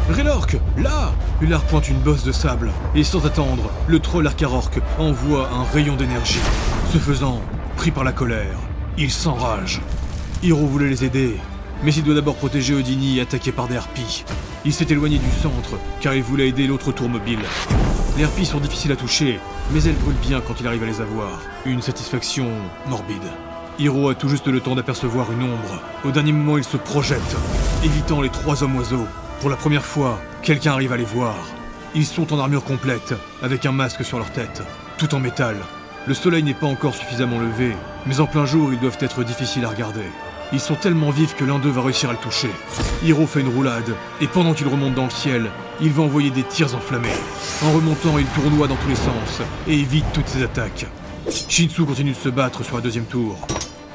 Raylork, 0.10 0.58
là 0.78 1.14
Ular 1.42 1.62
pointe 1.62 1.88
une 1.88 2.00
bosse 2.00 2.24
de 2.24 2.34
sable, 2.34 2.72
et 2.94 3.04
sans 3.04 3.26
attendre, 3.26 3.70
le 3.88 4.00
troll 4.00 4.28
Arcarork 4.28 4.80
envoie 5.00 5.50
un 5.50 5.64
rayon 5.74 5.96
d'énergie. 5.96 6.42
Ce 6.92 6.98
faisant, 6.98 7.42
pris 7.78 7.92
par 7.92 8.04
la 8.04 8.12
colère, 8.12 8.58
il 8.98 9.10
s'enrage. 9.10 9.82
Hiro 10.44 10.68
voulait 10.68 10.90
les 10.90 11.06
aider, 11.06 11.38
mais 11.84 11.94
il 11.94 12.04
doit 12.04 12.16
d'abord 12.16 12.36
protéger 12.36 12.76
Odini 12.76 13.22
attaqué 13.22 13.54
par 13.54 13.68
des 13.70 13.78
harpies. 13.78 14.26
Il 14.66 14.74
s'est 14.74 14.88
éloigné 14.90 15.20
du 15.20 15.32
centre, 15.42 15.80
car 16.02 16.14
il 16.14 16.24
voulait 16.24 16.50
aider 16.50 16.68
l'autre 16.68 16.92
tour 16.92 17.08
mobile. 17.08 17.40
Les 18.18 18.26
harpies 18.26 18.46
sont 18.46 18.60
difficiles 18.60 18.92
à 18.92 18.98
toucher, 18.98 19.40
mais 19.72 19.84
elles 19.84 19.96
brûlent 19.96 20.16
bien 20.22 20.42
quand 20.42 20.60
il 20.60 20.68
arrive 20.68 20.84
à 20.84 20.88
les 20.88 21.00
avoir. 21.00 21.40
Une 21.66 21.82
satisfaction 21.82 22.50
morbide. 22.88 23.24
Hiro 23.80 24.10
a 24.10 24.16
tout 24.16 24.28
juste 24.28 24.48
le 24.48 24.60
temps 24.60 24.76
d'apercevoir 24.76 25.32
une 25.32 25.44
ombre. 25.44 25.82
Au 26.04 26.12
dernier 26.12 26.34
moment, 26.34 26.58
il 26.58 26.64
se 26.64 26.78
projette, 26.78 27.38
évitant 27.84 28.22
les 28.22 28.30
trois 28.30 28.64
hommes 28.64 28.76
oiseaux. 28.76 29.08
Pour 29.44 29.50
la 29.50 29.58
première 29.58 29.84
fois, 29.84 30.22
quelqu'un 30.42 30.72
arrive 30.72 30.94
à 30.94 30.96
les 30.96 31.04
voir. 31.04 31.36
Ils 31.96 32.06
sont 32.06 32.32
en 32.32 32.40
armure 32.40 32.64
complète, 32.64 33.14
avec 33.42 33.66
un 33.66 33.74
masque 33.74 34.06
sur 34.06 34.18
leur 34.18 34.32
tête, 34.32 34.64
tout 34.98 35.14
en 35.14 35.20
métal. 35.20 35.58
Le 36.08 36.14
soleil 36.14 36.44
n'est 36.44 36.54
pas 36.54 36.68
encore 36.68 36.96
suffisamment 36.96 37.40
levé, 37.40 37.76
mais 38.06 38.22
en 38.22 38.26
plein 38.26 38.46
jour, 38.46 38.72
ils 38.72 38.80
doivent 38.80 39.00
être 39.02 39.22
difficiles 39.26 39.66
à 39.66 39.70
regarder. 39.72 40.06
Ils 40.54 40.62
sont 40.62 40.76
tellement 40.76 41.10
vifs 41.10 41.36
que 41.36 41.44
l'un 41.44 41.60
d'eux 41.60 41.72
va 41.72 41.82
réussir 41.82 42.08
à 42.10 42.14
le 42.14 42.20
toucher. 42.20 42.52
Hiro 43.04 43.28
fait 43.28 43.42
une 43.42 43.54
roulade, 43.54 43.94
et 44.22 44.28
pendant 44.28 44.54
qu'il 44.54 44.70
remonte 44.70 44.94
dans 44.94 45.04
le 45.04 45.10
ciel, 45.10 45.52
il 45.82 45.92
va 45.92 46.04
envoyer 46.04 46.30
des 46.30 46.44
tirs 46.44 46.74
enflammés. 46.74 47.10
En 47.66 47.74
remontant, 47.74 48.18
il 48.18 48.28
tournoie 48.28 48.68
dans 48.68 48.78
tous 48.78 48.88
les 48.88 48.96
sens, 48.96 49.42
et 49.68 49.78
évite 49.78 50.06
toutes 50.14 50.30
ses 50.30 50.44
attaques. 50.44 50.86
Shinsu 51.30 51.84
continue 51.84 52.12
de 52.12 52.16
se 52.16 52.30
battre 52.30 52.64
sur 52.64 52.78
la 52.78 52.82
deuxième 52.82 53.08
tour. 53.08 53.46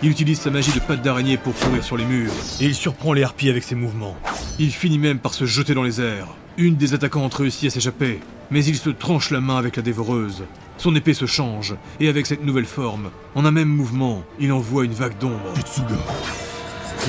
Il 0.00 0.10
utilise 0.10 0.40
sa 0.40 0.50
magie 0.50 0.70
de 0.70 0.78
patte 0.78 1.02
d'araignée 1.02 1.36
pour 1.36 1.54
courir 1.54 1.82
sur 1.82 1.96
les 1.96 2.04
murs, 2.04 2.32
et 2.60 2.66
il 2.66 2.74
surprend 2.74 3.12
les 3.12 3.24
harpies 3.24 3.50
avec 3.50 3.64
ses 3.64 3.74
mouvements. 3.74 4.16
Il 4.60 4.70
finit 4.70 4.98
même 4.98 5.18
par 5.18 5.34
se 5.34 5.44
jeter 5.44 5.74
dans 5.74 5.82
les 5.82 6.00
airs. 6.00 6.28
Une 6.56 6.76
des 6.76 6.94
attaquantes 6.94 7.34
réussit 7.34 7.68
à 7.68 7.74
s'échapper, 7.74 8.20
mais 8.52 8.64
il 8.64 8.76
se 8.76 8.90
tranche 8.90 9.30
la 9.30 9.40
main 9.40 9.56
avec 9.56 9.74
la 9.74 9.82
dévoreuse. 9.82 10.44
Son 10.76 10.94
épée 10.94 11.14
se 11.14 11.26
change, 11.26 11.74
et 11.98 12.08
avec 12.08 12.26
cette 12.26 12.44
nouvelle 12.44 12.64
forme, 12.64 13.10
en 13.34 13.44
un 13.44 13.50
même 13.50 13.68
mouvement, 13.68 14.22
il 14.38 14.52
envoie 14.52 14.84
une 14.84 14.92
vague 14.92 15.18
d'ombre. 15.18 15.52
Tetsuga. 15.54 15.96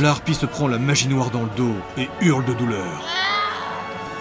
La 0.01 0.09
harpie 0.09 0.33
se 0.33 0.47
prend 0.47 0.67
la 0.67 0.79
magie 0.79 1.07
noire 1.07 1.29
dans 1.29 1.43
le 1.43 1.49
dos 1.55 1.75
et 1.95 2.07
hurle 2.21 2.45
de 2.45 2.53
douleur. 2.53 3.05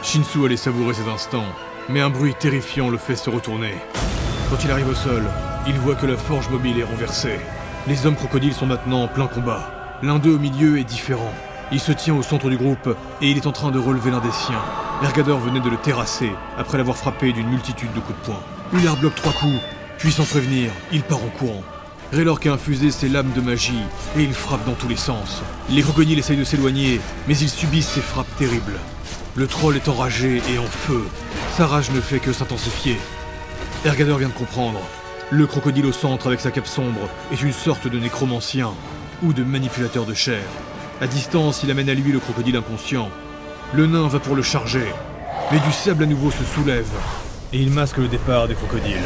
Shinsu 0.02 0.44
allait 0.44 0.58
savourer 0.58 0.92
cet 0.92 1.08
instant, 1.08 1.44
mais 1.88 2.02
un 2.02 2.10
bruit 2.10 2.34
terrifiant 2.38 2.90
le 2.90 2.98
fait 2.98 3.16
se 3.16 3.30
retourner. 3.30 3.72
Quand 4.50 4.62
il 4.62 4.70
arrive 4.70 4.88
au 4.88 4.94
sol, 4.94 5.22
il 5.66 5.78
voit 5.78 5.94
que 5.94 6.06
la 6.06 6.18
forge 6.18 6.50
mobile 6.50 6.78
est 6.78 6.84
renversée. 6.84 7.38
Les 7.88 8.04
hommes 8.04 8.16
crocodiles 8.16 8.52
sont 8.52 8.66
maintenant 8.66 9.04
en 9.04 9.08
plein 9.08 9.26
combat. 9.26 9.98
L'un 10.02 10.18
d'eux 10.18 10.34
au 10.34 10.38
milieu 10.38 10.78
est 10.78 10.84
différent. 10.84 11.32
Il 11.72 11.80
se 11.80 11.90
tient 11.90 12.14
au 12.14 12.22
centre 12.22 12.50
du 12.50 12.58
groupe 12.58 12.94
et 13.22 13.30
il 13.30 13.38
est 13.38 13.46
en 13.46 13.52
train 13.52 13.70
de 13.70 13.78
relever 13.78 14.10
l'un 14.10 14.20
des 14.20 14.30
siens. 14.30 14.60
Ergador 15.02 15.38
venait 15.38 15.60
de 15.60 15.70
le 15.70 15.78
terrasser 15.78 16.30
après 16.58 16.76
l'avoir 16.76 16.98
frappé 16.98 17.32
d'une 17.32 17.48
multitude 17.48 17.90
de 17.94 18.00
coups 18.00 18.18
de 18.20 18.24
poing. 18.26 18.42
Ular 18.74 18.94
bloque 18.98 19.14
trois 19.14 19.32
coups, 19.32 19.62
puis 19.96 20.12
sans 20.12 20.24
prévenir, 20.24 20.70
il 20.92 21.02
part 21.02 21.24
en 21.24 21.30
courant. 21.38 21.62
Raylork 22.12 22.44
a 22.44 22.52
infusé 22.52 22.90
ses 22.90 23.08
lames 23.08 23.32
de 23.34 23.40
magie 23.40 23.80
et 24.18 24.22
il 24.22 24.34
frappe 24.34 24.66
dans 24.66 24.74
tous 24.74 24.88
les 24.88 24.96
sens. 24.96 25.40
Les 25.70 25.80
crocodiles 25.80 26.18
essayent 26.18 26.36
de 26.36 26.44
s'éloigner, 26.44 27.00
mais 27.26 27.38
ils 27.38 27.48
subissent 27.48 27.88
ces 27.88 28.02
frappes 28.02 28.36
terribles. 28.36 28.78
Le 29.34 29.46
troll 29.46 29.76
est 29.76 29.88
enragé 29.88 30.42
et 30.52 30.58
en 30.58 30.66
feu. 30.66 31.06
Sa 31.56 31.66
rage 31.66 31.90
ne 31.92 32.02
fait 32.02 32.18
que 32.18 32.34
s'intensifier. 32.34 32.98
Ergador 33.86 34.18
vient 34.18 34.28
de 34.28 34.34
comprendre. 34.34 34.80
Le 35.30 35.46
crocodile 35.46 35.84
au 35.84 35.92
centre 35.92 36.28
avec 36.28 36.40
sa 36.40 36.50
cape 36.50 36.66
sombre 36.66 37.06
est 37.30 37.42
une 37.42 37.52
sorte 37.52 37.86
de 37.86 37.98
nécromancien 37.98 38.72
ou 39.22 39.34
de 39.34 39.44
manipulateur 39.44 40.06
de 40.06 40.14
chair. 40.14 40.42
À 41.02 41.06
distance, 41.06 41.62
il 41.62 41.70
amène 41.70 41.90
à 41.90 41.94
lui 41.94 42.12
le 42.12 42.18
crocodile 42.18 42.56
inconscient. 42.56 43.10
Le 43.74 43.86
nain 43.86 44.08
va 44.08 44.20
pour 44.20 44.34
le 44.34 44.42
charger, 44.42 44.86
mais 45.52 45.60
du 45.60 45.70
sable 45.70 46.04
à 46.04 46.06
nouveau 46.06 46.30
se 46.30 46.44
soulève 46.44 46.88
et 47.52 47.60
il 47.60 47.70
masque 47.70 47.98
le 47.98 48.08
départ 48.08 48.48
des 48.48 48.54
crocodiles. 48.54 48.96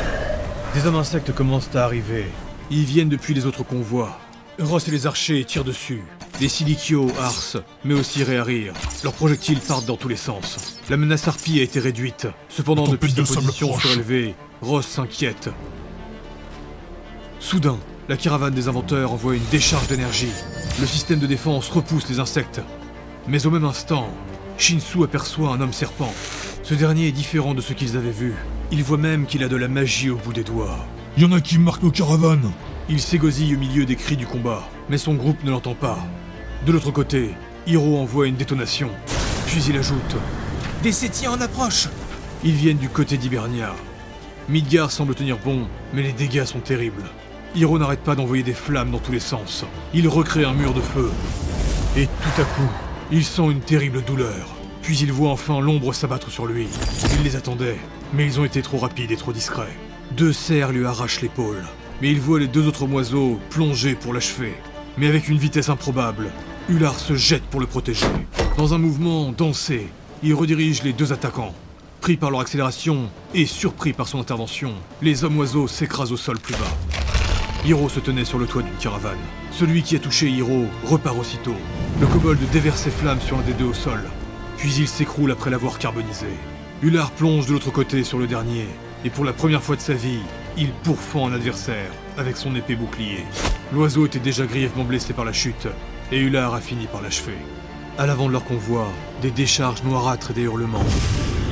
Des 0.75 0.87
hommes 0.87 0.95
insectes 0.95 1.35
commencent 1.35 1.75
à 1.75 1.85
arriver. 1.85 2.27
Ils 2.71 2.85
viennent 2.85 3.09
depuis 3.09 3.35
les 3.35 3.47
autres 3.47 3.65
convois. 3.65 4.17
Ross 4.61 4.87
et 4.87 4.93
les 4.93 5.09
archers 5.09 5.45
tirent 5.45 5.65
dessus. 5.65 6.05
Les 6.41 6.49
siliquios 6.49 7.11
arcent, 7.21 7.59
mais 7.85 7.95
aussi 7.95 8.23
réarrirent. 8.23 8.75
Leurs 9.03 9.13
projectiles 9.13 9.59
partent 9.59 9.87
dans 9.87 9.97
tous 9.97 10.09
les 10.09 10.17
sens. 10.17 10.79
La 10.89 10.97
menace 10.97 11.27
harpie 11.27 11.59
a 11.59 11.65
été 11.65 11.81
réduite. 11.81 12.29
Cependant, 12.49 12.87
depuis 12.87 13.11
sa 13.11 13.23
position 13.23 13.77
surélevée, 13.77 14.37
Ross 14.61 14.87
s'inquiète. 14.87 15.51
Soudain, 17.43 17.77
la 18.09 18.17
caravane 18.17 18.55
des 18.55 18.69
inventeurs 18.69 19.13
envoie 19.13 19.35
une 19.35 19.45
décharge 19.51 19.89
d'énergie. 19.89 20.31
Le 20.81 20.87
système 20.87 21.19
de 21.19 21.27
défense 21.27 21.69
repousse 21.69 22.09
les 22.09 22.21
insectes. 22.21 22.61
Mais 23.27 23.47
au 23.47 23.51
même 23.51 23.65
instant, 23.65 24.09
Shinsu 24.59 25.03
aperçoit 25.03 25.51
un 25.51 25.61
homme 25.61 25.73
serpent. 25.73 26.15
Ce 26.63 26.73
dernier 26.73 27.09
est 27.09 27.13
différent 27.13 27.53
de 27.53 27.61
ce 27.61 27.73
qu'ils 27.73 27.97
avaient 27.97 28.13
vu. 28.13 28.35
Il 28.71 28.85
voit 28.85 28.97
même 28.97 29.27
qu'il 29.27 29.43
a 29.43 29.49
de 29.49 29.57
la 29.57 29.67
magie 29.67 30.09
au 30.09 30.17
bout 30.17 30.33
des 30.33 30.45
doigts. 30.45 30.87
Y 31.19 31.25
en 31.25 31.33
a 31.33 31.41
qui 31.41 31.59
marquent 31.59 31.83
nos 31.83 31.91
caravanes. 31.91 32.53
Il 32.89 33.01
s'égosille 33.01 33.57
au 33.57 33.59
milieu 33.59 33.87
des 33.87 33.97
cris 33.97 34.17
du 34.17 34.25
combat, 34.25 34.63
mais 34.89 34.97
son 34.97 35.15
groupe 35.15 35.43
ne 35.43 35.51
l'entend 35.51 35.75
pas. 35.75 35.99
De 36.65 36.71
l'autre 36.71 36.93
côté, 36.93 37.35
Hiro 37.67 37.99
envoie 37.99 38.29
une 38.29 38.37
détonation. 38.37 38.89
Puis 39.47 39.65
il 39.69 39.77
ajoute 39.77 40.17
Des 40.85 40.93
Sétiens 40.93 41.33
en 41.33 41.41
approche. 41.41 41.89
Ils 42.45 42.55
viennent 42.55 42.79
du 42.79 42.89
côté 42.89 43.17
d'Hibernia. 43.17 43.75
Midgar 44.49 44.93
semble 44.93 45.17
tenir 45.17 45.39
bon, 45.39 45.67
mais 45.93 46.03
les 46.03 46.13
dégâts 46.13 46.45
sont 46.45 46.61
terribles. 46.61 47.11
Hiro 47.55 47.79
n'arrête 47.79 48.01
pas 48.01 48.15
d'envoyer 48.15 48.43
des 48.43 48.55
flammes 48.55 48.91
dans 48.91 48.99
tous 48.99 49.13
les 49.13 49.21
sens. 49.21 49.67
Il 49.93 50.09
recrée 50.09 50.45
un 50.45 50.55
mur 50.55 50.73
de 50.73 50.81
feu. 50.81 51.11
Et 51.99 52.07
tout 52.07 52.41
à 52.41 52.45
coup, 52.45 52.71
il 53.11 53.25
sent 53.25 53.43
une 53.43 53.61
terrible 53.61 54.03
douleur. 54.03 54.57
Puis 54.81 54.97
il 54.99 55.13
voit 55.13 55.31
enfin 55.31 55.61
l'ombre 55.61 55.93
s'abattre 55.93 56.31
sur 56.31 56.47
lui. 56.47 56.67
Il 57.15 57.23
les 57.23 57.37
attendait, 57.37 57.77
mais 58.15 58.25
ils 58.25 58.41
ont 58.41 58.47
été 58.47 58.63
trop 58.63 58.79
rapides 58.79 59.11
et 59.11 59.17
trop 59.17 59.35
discrets. 59.35 59.77
Deux 60.13 60.33
cerfs 60.33 60.73
lui 60.73 60.87
arrachent 60.87 61.21
l'épaule. 61.21 61.63
Mais 62.01 62.11
il 62.11 62.21
voit 62.21 62.41
les 62.41 62.49
deux 62.49 62.67
autres 62.67 62.87
moiseaux 62.87 63.39
plonger 63.51 63.97
pour 63.97 64.15
l'achever. 64.15 64.55
Mais 64.97 65.07
avec 65.07 65.29
une 65.29 65.39
vitesse 65.39 65.69
improbable, 65.69 66.31
Ular 66.71 66.99
se 66.99 67.17
jette 67.17 67.45
pour 67.45 67.61
le 67.61 67.67
protéger. 67.67 68.07
Dans 68.57 68.73
un 68.73 68.79
mouvement 68.79 69.31
dansé, 69.31 69.89
il 70.23 70.33
redirige 70.35 70.83
les 70.85 70.95
deux 70.95 71.13
attaquants. 71.13 71.55
Pris 72.01 72.17
par 72.17 72.31
leur 72.31 72.41
accélération 72.41 73.11
et 73.35 73.45
surpris 73.45 73.93
par 73.93 74.09
son 74.09 74.21
intervention, 74.21 74.73
les 75.03 75.23
hommes 75.23 75.37
oiseaux 75.37 75.69
s'écrasent 75.69 76.13
au 76.13 76.17
sol 76.17 76.39
plus 76.39 76.55
bas. 76.55 77.12
Hiro 77.65 77.89
se 77.89 78.01
tenait 78.01 78.25
sur 78.25 78.41
le 78.41 78.47
toit 78.47 78.63
d'une 78.63 78.75
caravane. 78.75 79.19
Celui 79.53 79.83
qui 79.83 79.95
a 79.95 80.01
touché 80.01 80.29
Hiro 80.29 80.67
repart 80.85 81.17
aussitôt. 81.17 81.55
Le 82.01 82.07
kobold 82.09 82.41
déverse 82.51 82.81
ses 82.83 82.91
flammes 82.91 83.21
sur 83.21 83.39
un 83.39 83.43
des 83.43 83.53
deux 83.53 83.67
au 83.67 83.75
sol. 83.75 84.01
puis 84.57 84.75
il 84.79 84.89
s'écroule 84.89 85.31
après 85.31 85.51
l'avoir 85.51 85.79
carbonisé. 85.79 86.27
Ular 86.83 87.13
plonge 87.13 87.47
de 87.47 87.53
l'autre 87.53 87.71
côté 87.71 88.03
sur 88.03 88.19
le 88.19 88.27
dernier, 88.27 88.67
et 89.05 89.11
pour 89.11 89.25
la 89.25 89.33
première 89.33 89.63
fois 89.63 89.77
de 89.77 89.81
sa 89.81 89.95
vie, 89.95 90.21
il 90.57 90.73
pourfend 90.83 91.29
un 91.29 91.35
adversaire 91.35 91.91
avec 92.19 92.37
son 92.37 92.55
épée 92.57 92.75
bouclier. 92.75 93.25
L'oiseau 93.73 94.07
était 94.07 94.19
déjà 94.19 94.45
grièvement 94.45 94.85
blessé 94.85 95.13
par 95.13 95.25
la 95.25 95.33
chute, 95.33 95.69
et 96.11 96.19
Ular 96.19 96.55
a 96.55 96.61
fini 96.61 96.87
par 96.87 97.01
l'achever. 97.01 97.39
À 97.99 98.07
l'avant 98.07 98.27
de 98.27 98.33
leur 98.33 98.45
convoi, 98.45 98.89
des 99.21 99.31
décharges 99.31 99.85
noirâtres 99.85 100.33
et 100.33 100.35
des 100.35 100.43
hurlements. 100.43 100.85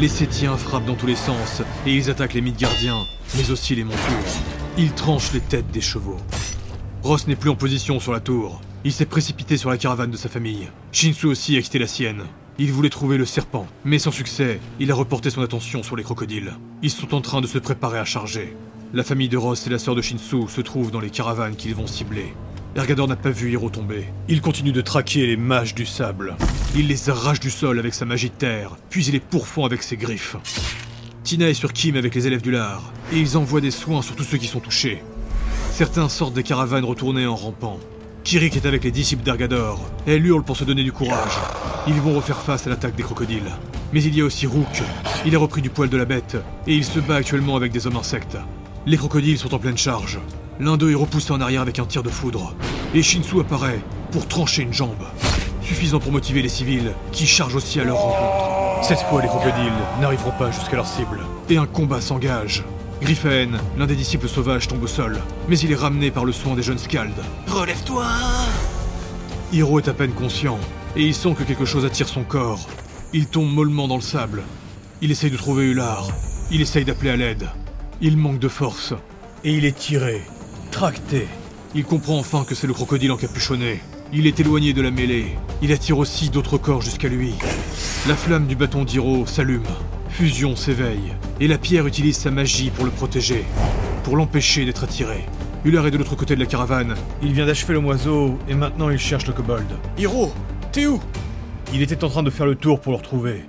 Les 0.00 0.08
Sétiens 0.08 0.56
frappent 0.56 0.86
dans 0.86 0.96
tous 0.96 1.06
les 1.06 1.16
sens, 1.16 1.62
et 1.86 1.94
ils 1.94 2.10
attaquent 2.10 2.34
les 2.34 2.40
Midgardiens, 2.40 3.06
mais 3.36 3.50
aussi 3.50 3.76
les 3.76 3.84
montures. 3.84 4.49
Ils 4.78 4.92
tranchent 4.92 5.32
les 5.32 5.40
têtes 5.40 5.70
des 5.72 5.80
chevaux. 5.80 6.16
Ross 7.02 7.26
n'est 7.26 7.36
plus 7.36 7.50
en 7.50 7.56
position 7.56 7.98
sur 7.98 8.12
la 8.12 8.20
tour. 8.20 8.60
Il 8.84 8.92
s'est 8.92 9.04
précipité 9.04 9.56
sur 9.56 9.68
la 9.68 9.76
caravane 9.76 10.10
de 10.10 10.16
sa 10.16 10.28
famille. 10.28 10.68
Shinsu 10.92 11.26
aussi 11.26 11.56
a 11.56 11.62
quitté 11.62 11.78
la 11.78 11.86
sienne. 11.86 12.22
Il 12.58 12.72
voulait 12.72 12.88
trouver 12.88 13.18
le 13.18 13.26
serpent, 13.26 13.66
mais 13.84 13.98
sans 13.98 14.12
succès, 14.12 14.60
il 14.78 14.90
a 14.90 14.94
reporté 14.94 15.30
son 15.30 15.42
attention 15.42 15.82
sur 15.82 15.96
les 15.96 16.04
crocodiles. 16.04 16.52
Ils 16.82 16.90
sont 16.90 17.14
en 17.14 17.20
train 17.20 17.40
de 17.40 17.46
se 17.46 17.58
préparer 17.58 17.98
à 17.98 18.04
charger. 18.04 18.56
La 18.94 19.02
famille 19.02 19.28
de 19.28 19.36
Ross 19.36 19.66
et 19.66 19.70
la 19.70 19.78
sœur 19.78 19.94
de 19.94 20.02
Shinsu 20.02 20.48
se 20.48 20.60
trouvent 20.60 20.90
dans 20.90 21.00
les 21.00 21.10
caravanes 21.10 21.56
qu'ils 21.56 21.74
vont 21.74 21.86
cibler. 21.86 22.32
Ergador 22.76 23.08
n'a 23.08 23.16
pas 23.16 23.30
vu 23.30 23.50
Hiro 23.50 23.70
tomber. 23.70 24.06
Il 24.28 24.40
continue 24.40 24.72
de 24.72 24.80
traquer 24.80 25.26
les 25.26 25.36
mages 25.36 25.74
du 25.74 25.84
sable. 25.84 26.36
Il 26.76 26.86
les 26.86 27.10
arrache 27.10 27.40
du 27.40 27.50
sol 27.50 27.78
avec 27.80 27.92
sa 27.92 28.04
magie 28.04 28.30
de 28.30 28.34
terre, 28.34 28.76
puis 28.88 29.04
il 29.04 29.12
les 29.12 29.20
pourfend 29.20 29.64
avec 29.64 29.82
ses 29.82 29.96
griffes. 29.96 30.36
Tina 31.22 31.48
est 31.48 31.54
sur 31.54 31.72
Kim 31.72 31.96
avec 31.96 32.14
les 32.14 32.26
élèves 32.26 32.42
du 32.42 32.50
lard, 32.50 32.92
et 33.12 33.18
ils 33.18 33.36
envoient 33.36 33.60
des 33.60 33.70
soins 33.70 34.02
sur 34.02 34.16
tous 34.16 34.24
ceux 34.24 34.38
qui 34.38 34.46
sont 34.46 34.60
touchés. 34.60 35.02
Certains 35.70 36.08
sortent 36.08 36.34
des 36.34 36.42
caravanes 36.42 36.84
retournées 36.84 37.26
en 37.26 37.36
rampant. 37.36 37.78
Kirik 38.24 38.56
est 38.56 38.66
avec 38.66 38.84
les 38.84 38.90
disciples 38.90 39.22
d'Argador. 39.22 39.80
Elle 40.06 40.26
hurle 40.26 40.42
pour 40.42 40.56
se 40.56 40.64
donner 40.64 40.82
du 40.82 40.92
courage. 40.92 41.38
Ils 41.86 42.00
vont 42.00 42.14
refaire 42.14 42.40
face 42.40 42.66
à 42.66 42.70
l'attaque 42.70 42.96
des 42.96 43.02
crocodiles. 43.02 43.50
Mais 43.92 44.02
il 44.02 44.14
y 44.14 44.20
a 44.20 44.24
aussi 44.24 44.46
Rook. 44.46 44.82
Il 45.24 45.34
a 45.34 45.38
repris 45.38 45.62
du 45.62 45.70
poil 45.70 45.88
de 45.88 45.96
la 45.96 46.04
bête 46.04 46.36
et 46.66 46.74
il 46.74 46.84
se 46.84 47.00
bat 47.00 47.16
actuellement 47.16 47.56
avec 47.56 47.72
des 47.72 47.86
hommes 47.86 47.96
insectes. 47.96 48.36
Les 48.86 48.96
crocodiles 48.96 49.38
sont 49.38 49.54
en 49.54 49.58
pleine 49.58 49.78
charge. 49.78 50.18
L'un 50.58 50.76
d'eux 50.76 50.90
est 50.90 50.96
repoussé 50.96 51.32
en 51.32 51.40
arrière 51.40 51.62
avec 51.62 51.78
un 51.78 51.86
tir 51.86 52.02
de 52.02 52.10
foudre. 52.10 52.54
Et 52.94 53.02
Shinsu 53.02 53.40
apparaît 53.40 53.80
pour 54.12 54.28
trancher 54.28 54.62
une 54.62 54.74
jambe. 54.74 55.06
Suffisant 55.62 56.00
pour 56.00 56.12
motiver 56.12 56.42
les 56.42 56.48
civils 56.48 56.92
qui 57.12 57.26
chargent 57.26 57.56
aussi 57.56 57.80
à 57.80 57.84
leur 57.84 57.96
rencontre. 57.96 58.59
Cette 58.82 59.00
fois, 59.00 59.22
les 59.22 59.28
crocodiles 59.28 59.72
n'arriveront 60.00 60.32
pas 60.32 60.50
jusqu'à 60.50 60.76
leur 60.76 60.86
cible. 60.86 61.20
Et 61.48 61.56
un 61.56 61.66
combat 61.66 62.00
s'engage. 62.00 62.64
Griffen, 63.00 63.58
l'un 63.78 63.86
des 63.86 63.94
disciples 63.94 64.28
sauvages, 64.28 64.68
tombe 64.68 64.82
au 64.82 64.86
sol, 64.86 65.20
mais 65.48 65.58
il 65.58 65.72
est 65.72 65.76
ramené 65.76 66.10
par 66.10 66.24
le 66.24 66.32
soin 66.32 66.54
des 66.54 66.62
jeunes 66.62 66.78
Scalds. 66.78 67.22
Relève-toi 67.46 68.04
Hiro 69.52 69.78
est 69.78 69.88
à 69.88 69.94
peine 69.94 70.12
conscient, 70.12 70.58
et 70.96 71.02
il 71.02 71.14
sent 71.14 71.34
que 71.36 71.42
quelque 71.42 71.64
chose 71.64 71.84
attire 71.84 72.08
son 72.08 72.24
corps. 72.24 72.68
Il 73.12 73.26
tombe 73.26 73.52
mollement 73.52 73.88
dans 73.88 73.96
le 73.96 74.02
sable. 74.02 74.42
Il 75.02 75.10
essaye 75.10 75.30
de 75.30 75.36
trouver 75.36 75.64
Ular. 75.66 76.08
Il 76.50 76.60
essaye 76.60 76.84
d'appeler 76.84 77.10
à 77.10 77.16
l'aide. 77.16 77.48
Il 78.00 78.16
manque 78.16 78.38
de 78.38 78.48
force. 78.48 78.94
Et 79.44 79.54
il 79.54 79.64
est 79.64 79.76
tiré, 79.76 80.22
tracté. 80.70 81.26
Il 81.74 81.84
comprend 81.84 82.18
enfin 82.18 82.44
que 82.44 82.54
c'est 82.54 82.66
le 82.66 82.74
crocodile 82.74 83.12
encapuchonné. 83.12 83.80
Il 84.12 84.26
est 84.26 84.40
éloigné 84.40 84.72
de 84.72 84.82
la 84.82 84.90
mêlée. 84.90 85.36
Il 85.62 85.70
attire 85.70 85.98
aussi 85.98 86.30
d'autres 86.30 86.58
corps 86.58 86.82
jusqu'à 86.82 87.06
lui. 87.06 87.32
La 88.08 88.16
flamme 88.16 88.48
du 88.48 88.56
bâton 88.56 88.82
d'Hiro 88.82 89.24
s'allume. 89.24 89.62
Fusion 90.08 90.56
s'éveille, 90.56 91.14
et 91.38 91.46
la 91.46 91.58
pierre 91.58 91.86
utilise 91.86 92.16
sa 92.16 92.32
magie 92.32 92.70
pour 92.70 92.84
le 92.84 92.90
protéger, 92.90 93.44
pour 94.02 94.16
l'empêcher 94.16 94.64
d'être 94.64 94.82
attiré. 94.82 95.24
Ular 95.64 95.86
est 95.86 95.92
de 95.92 95.96
l'autre 95.96 96.16
côté 96.16 96.34
de 96.34 96.40
la 96.40 96.46
caravane. 96.46 96.96
Il 97.22 97.32
vient 97.32 97.46
d'achever 97.46 97.72
le 97.72 97.80
moiseau, 97.80 98.36
et 98.48 98.54
maintenant 98.54 98.90
il 98.90 98.98
cherche 98.98 99.28
le 99.28 99.32
kobold. 99.32 99.68
Hiro, 99.96 100.32
t'es 100.72 100.86
où? 100.86 101.00
Il 101.72 101.80
était 101.80 102.02
en 102.02 102.08
train 102.08 102.24
de 102.24 102.30
faire 102.30 102.46
le 102.46 102.56
tour 102.56 102.80
pour 102.80 102.90
le 102.90 102.98
retrouver. 102.98 103.44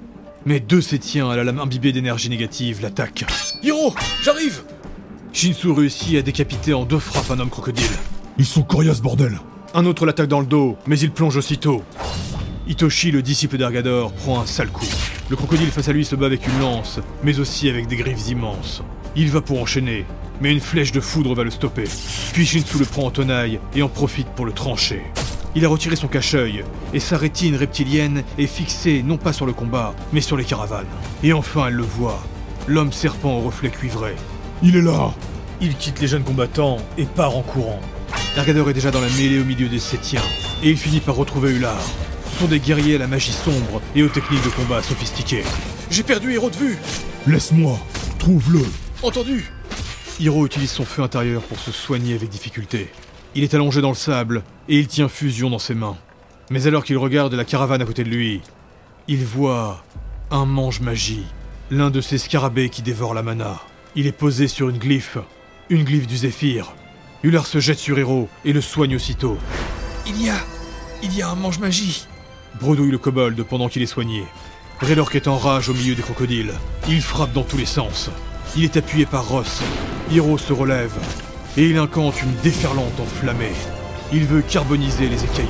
Mais 0.46 0.60
deux 0.60 0.82
Sétiens 0.82 1.27
à 1.27 1.36
la 1.36 1.44
lame 1.44 1.60
imbibée 1.60 1.91
d'énergie 1.91 2.30
négative 2.30 2.84
l'attaquent. 2.84 3.25
Hiro, 3.63 3.96
j'arrive 4.22 4.62
Shinsu 5.34 5.72
réussit 5.72 6.18
à 6.18 6.22
décapiter 6.22 6.75
en 6.75 6.86
deux 6.86 7.00
frappes 7.00 7.32
un 7.32 7.39
homme 7.39 7.50
crocodile. 7.50 7.86
Ils 8.38 8.46
sont 8.46 8.62
coriaces, 8.62 9.01
bordel 9.01 9.39
Un 9.74 9.86
autre 9.86 10.06
l'attaque 10.06 10.28
dans 10.28 10.42
le 10.42 10.46
dos, 10.46 10.78
mais 10.86 11.00
il 11.00 11.12
plonge 11.12 11.38
aussitôt. 11.38 11.82
Itoshi, 12.68 13.10
le 13.12 13.22
disciple 13.22 13.58
d'Argador, 13.58 14.12
prend 14.12 14.42
un 14.42 14.46
sale 14.46 14.68
coup. 14.68 14.86
Le 15.30 15.38
crocodile 15.38 15.72
face 15.72 15.88
à 15.88 15.94
lui 15.94 16.04
se 16.04 16.16
bat 16.18 16.25
avec 16.25 16.46
une 16.46 16.60
lance, 16.60 17.00
mais 17.24 17.40
aussi 17.40 17.70
avec 17.70 17.88
des 17.88 17.96
griffes 17.96 18.28
immenses. 18.30 18.84
Il 19.16 19.32
va 19.32 19.40
pour 19.40 19.62
enchaîner, 19.62 20.06
mais 20.42 20.51
une 20.51 20.60
flèche 20.60 20.92
de 20.92 21.00
foudre 21.00 21.36
va 21.36 21.46
le 21.46 21.51
stopper. 21.51 21.86
Puis 22.34 22.46
Shinsu 22.46 22.80
le 22.80 22.86
prend 22.86 23.06
en 23.06 23.12
tenaille 23.12 23.62
et 23.74 23.82
en 23.82 23.88
profite 23.88 24.28
pour 24.28 24.46
le 24.46 24.51
trancher. 24.51 25.04
Il 25.56 25.63
a 25.63 25.70
retiré 25.70 25.96
son 25.96 26.08
cache-œil, 26.08 26.66
et 26.94 27.00
sa 27.00 27.18
rétine 27.18 27.56
reptilienne 27.56 28.24
est 28.38 28.48
fixée 28.48 29.04
non 29.04 29.16
pas 29.16 29.32
sur 29.32 29.46
le 29.46 29.54
combat, 29.54 29.94
mais 30.12 30.22
sur 30.22 30.36
les 30.36 30.46
caravanes. 30.46 30.86
Et 31.24 31.32
enfin 31.32 31.68
elle 31.68 31.75
le 31.75 31.84
voit, 31.84 32.22
l'homme 32.68 32.92
serpent 32.92 33.38
au 33.38 33.42
reflet 33.42 33.70
cuivré. 33.70 34.16
Il 34.63 34.75
est 34.75 34.82
là 34.82 35.13
Il 35.62 35.75
quitte 35.75 36.01
les 36.01 36.08
jeunes 36.08 36.24
combattants 36.24 36.78
et 36.98 37.06
part 37.06 37.38
en 37.38 37.42
courant. 37.42 37.80
Dargador 38.35 38.69
est 38.69 38.73
déjà 38.73 38.91
dans 38.91 39.01
la 39.01 39.09
mêlée 39.09 39.39
au 39.39 39.43
milieu 39.43 39.67
des 39.67 39.79
Sétiens, 39.79 40.21
et 40.63 40.69
il 40.69 40.77
finit 40.77 41.01
par 41.01 41.15
retrouver 41.15 41.51
Ular. 41.51 41.81
Ce 42.31 42.39
sont 42.39 42.47
des 42.47 42.61
guerriers 42.61 42.95
à 42.95 43.00
la 43.00 43.07
magie 43.07 43.33
sombre 43.33 43.81
et 43.93 44.03
aux 44.03 44.07
techniques 44.07 44.43
de 44.45 44.50
combat 44.50 44.81
sophistiquées. 44.81 45.43
J'ai 45.89 46.03
perdu 46.03 46.33
Hiro 46.33 46.50
de 46.50 46.55
vue 46.55 46.77
Laisse-moi 47.27 47.77
Trouve-le 48.19 48.61
Entendu 49.03 49.51
Hiro 50.17 50.45
utilise 50.45 50.71
son 50.71 50.85
feu 50.85 51.03
intérieur 51.03 51.41
pour 51.41 51.59
se 51.59 51.71
soigner 51.71 52.15
avec 52.15 52.29
difficulté. 52.29 52.89
Il 53.35 53.43
est 53.43 53.53
allongé 53.53 53.81
dans 53.81 53.89
le 53.89 53.95
sable 53.95 54.43
et 54.69 54.79
il 54.79 54.88
tient 54.88 55.09
Fusion 55.09 55.50
dans 55.50 55.59
ses 55.59 55.75
mains. 55.75 55.97
Mais 56.50 56.67
alors 56.67 56.85
qu'il 56.85 56.97
regarde 56.97 57.33
la 57.33 57.43
caravane 57.43 57.81
à 57.81 57.85
côté 57.85 58.05
de 58.05 58.09
lui, 58.09 58.41
il 59.09 59.25
voit 59.25 59.83
un 60.29 60.45
mange 60.45 60.79
magie, 60.79 61.25
l'un 61.69 61.89
de 61.89 62.00
ces 62.00 62.17
scarabées 62.17 62.69
qui 62.69 62.81
dévorent 62.81 63.13
la 63.13 63.23
mana. 63.23 63.59
Il 63.95 64.07
est 64.07 64.13
posé 64.13 64.47
sur 64.47 64.69
une 64.69 64.77
glyphe, 64.77 65.17
une 65.69 65.83
glyphe 65.83 66.07
du 66.07 66.15
Zéphyr. 66.15 66.73
Ular 67.24 67.46
se 67.46 67.60
jette 67.60 67.78
sur 67.78 68.00
Hiro 68.00 68.30
et 68.46 68.51
le 68.51 68.62
soigne 68.62 68.96
aussitôt. 68.96 69.38
Il 70.08 70.24
y 70.24 70.30
a... 70.30 70.36
Il 71.04 71.16
y 71.16 71.22
a 71.22 71.30
un 71.30 71.36
mange-magie 71.36 72.08
Bredouille 72.60 72.92
le 72.92 72.98
kobold 72.98 73.42
pendant 73.44 73.70
qu'il 73.70 73.84
est 73.84 73.88
soigné. 73.88 74.25
Raylork 74.80 75.16
est 75.16 75.28
en 75.28 75.38
rage 75.38 75.70
au 75.70 75.74
milieu 75.74 75.94
des 75.94 76.01
crocodiles. 76.01 76.54
Il 76.88 77.01
frappe 77.01 77.34
dans 77.34 77.44
tous 77.44 77.58
les 77.58 77.68
sens. 77.68 78.10
Il 78.56 78.63
est 78.63 78.75
appuyé 78.75 79.06
par 79.06 79.28
Ross. 79.28 79.62
Hiro 80.12 80.40
se 80.40 80.51
relève 80.51 80.94
et 81.58 81.70
il 81.70 81.78
incante 81.78 82.22
une 82.24 82.34
déferlante 82.42 83.00
enflammée. 83.00 83.54
Il 84.12 84.25
veut 84.25 84.42
carboniser 84.42 85.08
les 85.08 85.24
écailleux. 85.24 85.48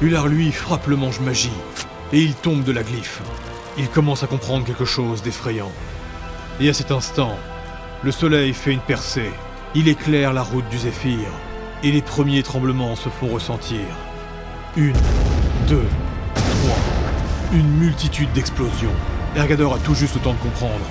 Ular 0.00 0.28
lui 0.28 0.52
frappe 0.52 0.86
le 0.86 0.96
manche 0.96 1.20
magie 1.20 1.50
et 2.12 2.20
il 2.20 2.34
tombe 2.34 2.62
de 2.62 2.72
la 2.72 2.84
glyphe. 2.84 3.20
Il 3.78 3.88
commence 3.88 4.22
à 4.22 4.28
comprendre 4.28 4.64
quelque 4.64 4.84
chose 4.84 5.22
d'effrayant. 5.22 5.72
Et 6.60 6.68
à 6.68 6.72
cet 6.72 6.92
instant, 6.92 7.36
le 8.04 8.12
soleil 8.12 8.54
fait 8.54 8.72
une 8.72 8.80
percée. 8.80 9.30
Il 9.76 9.86
éclaire 9.86 10.32
la 10.32 10.42
route 10.42 10.68
du 10.68 10.78
Zéphyr 10.78 11.28
et 11.84 11.92
les 11.92 12.02
premiers 12.02 12.42
tremblements 12.42 12.96
se 12.96 13.08
font 13.08 13.28
ressentir. 13.28 13.78
Une, 14.76 14.96
deux, 15.68 15.86
trois. 16.34 16.76
Une 17.52 17.70
multitude 17.78 18.32
d'explosions. 18.32 18.90
Ergador 19.36 19.74
a 19.74 19.78
tout 19.78 19.94
juste 19.94 20.16
le 20.16 20.22
temps 20.22 20.32
de 20.32 20.38
comprendre. 20.38 20.84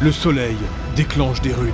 Le 0.00 0.10
soleil 0.10 0.56
déclenche 0.96 1.40
des 1.42 1.54
runes. 1.54 1.70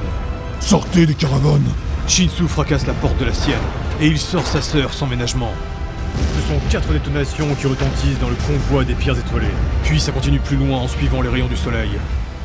Sortez 0.60 1.06
des 1.06 1.14
caravanes 1.14 1.72
Shinsu 2.06 2.46
fracasse 2.46 2.86
la 2.86 2.92
porte 2.92 3.16
de 3.16 3.24
la 3.24 3.32
sienne 3.32 3.56
et 4.02 4.08
il 4.08 4.18
sort 4.18 4.46
sa 4.46 4.60
sœur 4.60 4.92
sans 4.92 5.06
ménagement. 5.06 5.52
Ce 6.36 6.48
sont 6.48 6.60
quatre 6.68 6.92
détonations 6.92 7.54
qui 7.54 7.66
retentissent 7.66 8.18
dans 8.20 8.28
le 8.28 8.36
convoi 8.46 8.84
des 8.84 8.94
pierres 8.94 9.18
étoilées. 9.18 9.46
Puis 9.84 9.98
ça 9.98 10.12
continue 10.12 10.40
plus 10.40 10.58
loin 10.58 10.80
en 10.80 10.88
suivant 10.88 11.22
les 11.22 11.30
rayons 11.30 11.48
du 11.48 11.56
soleil. 11.56 11.92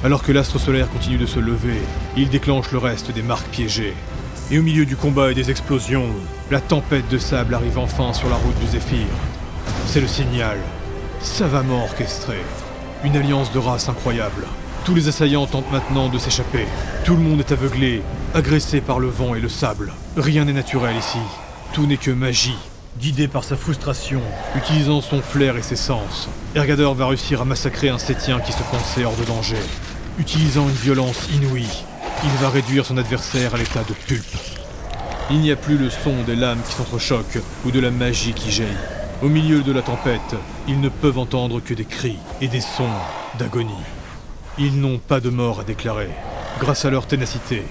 Alors 0.02 0.24
que 0.24 0.32
l'astre 0.32 0.60
solaire 0.60 0.90
continue 0.90 1.18
de 1.18 1.26
se 1.26 1.40
lever, 1.40 1.82
il 2.16 2.30
déclenche 2.30 2.72
le 2.72 2.78
reste 2.78 3.12
des 3.12 3.22
marques 3.22 3.50
piégées. 3.50 3.94
Et 4.50 4.58
au 4.58 4.62
milieu 4.62 4.86
du 4.86 4.96
combat 4.96 5.30
et 5.30 5.36
des 5.36 5.52
explosions, 5.52 6.08
la 6.50 6.62
tempête 6.62 7.10
de 7.10 7.18
sable 7.18 7.54
arrive 7.54 7.78
enfin 7.78 8.14
sur 8.14 8.30
la 8.30 8.38
route 8.38 8.58
du 8.60 8.68
Zéphyr. 8.68 9.08
C'est 9.88 10.00
le 10.00 10.08
signal, 10.08 10.58
savamment 11.20 11.84
orchestré. 11.84 12.38
Une 13.04 13.18
alliance 13.18 13.52
de 13.52 13.60
races 13.60 13.90
incroyable. 13.90 14.46
Tous 14.86 14.96
les 14.96 15.10
assaillants 15.10 15.48
tentent 15.48 15.72
maintenant 15.72 16.08
de 16.08 16.18
s'échapper. 16.18 16.66
Tout 17.04 17.16
le 17.16 17.22
monde 17.22 17.42
est 17.42 17.52
aveuglé, 17.52 18.02
agressé 18.34 18.80
par 18.80 19.00
le 19.00 19.10
vent 19.10 19.36
et 19.36 19.42
le 19.42 19.50
sable. 19.50 19.92
Rien 20.16 20.46
n'est 20.46 20.54
naturel 20.54 20.96
ici. 20.96 21.20
Tout 21.74 21.86
n'est 21.86 21.98
que 21.98 22.12
magie. 22.12 22.58
Guidé 23.00 23.28
par 23.28 23.44
sa 23.44 23.58
frustration, 23.58 24.22
utilisant 24.56 25.02
son 25.02 25.22
flair 25.22 25.58
et 25.58 25.62
ses 25.62 25.76
sens, 25.76 26.30
Ergador 26.56 26.96
va 26.96 27.08
réussir 27.08 27.42
à 27.42 27.46
massacrer 27.46 27.90
un 27.90 27.98
Sétien 27.98 28.40
qui 28.40 28.52
se 28.52 28.64
pensait 28.64 29.06
hors 29.06 29.16
de 29.16 29.26
danger. 29.26 29.58
Utilisant 30.20 30.68
une 30.68 30.76
violence 30.76 31.30
inouïe, 31.34 31.86
il 32.26 32.30
va 32.42 32.50
réduire 32.50 32.86
son 32.86 32.98
adversaire 32.98 33.56
à 33.56 33.58
l'état 33.58 33.86
de 33.86 33.94
pulpe. 33.94 34.38
Il 35.32 35.40
n'y 35.40 35.50
a 35.50 35.56
plus 35.56 35.78
le 35.78 35.90
son 35.90 36.24
des 36.24 36.36
lames 36.36 36.62
qui 36.62 36.74
s'entrechoquent 36.74 37.40
ou 37.66 37.72
de 37.72 37.80
la 37.80 37.90
magie 37.90 38.34
qui 38.34 38.52
jaillit. 38.52 38.70
Au 39.24 39.30
milieu 39.30 39.62
de 39.62 39.72
la 39.72 39.82
tempête, 39.82 40.36
ils 40.68 40.82
ne 40.82 40.90
peuvent 40.90 41.18
entendre 41.18 41.62
que 41.62 41.74
des 41.74 41.86
cris 41.86 42.18
et 42.42 42.50
des 42.50 42.60
sons 42.60 42.90
d'agonie. 43.40 43.72
Ils 44.58 44.82
n'ont 44.82 44.98
pas 44.98 45.22
de 45.22 45.30
mort 45.30 45.62
à 45.62 45.64
déclarer, 45.64 46.10
grâce 46.60 46.84
à 46.84 46.90
leur 46.90 47.08
ténacité, 47.08 47.64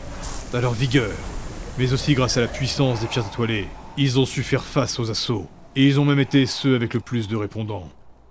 à 0.55 0.61
leur 0.62 0.73
vigueur, 0.73 1.12
mais 1.76 1.93
aussi 1.93 2.14
grâce 2.14 2.38
à 2.38 2.40
la 2.40 2.49
puissance 2.49 3.00
des 3.00 3.09
pierres 3.09 3.28
étoilées. 3.31 3.69
Ils 3.99 4.19
ont 4.19 4.25
su 4.25 4.43
faire 4.43 4.64
face 4.64 4.99
aux 4.99 5.11
assauts, 5.11 5.49
et 5.76 5.87
ils 5.87 6.00
ont 6.00 6.07
même 6.07 6.19
été 6.19 6.47
ceux 6.47 6.76
avec 6.76 6.95
le 6.95 7.00
plus 7.00 7.28
de 7.28 7.37
répondants. 7.37 7.90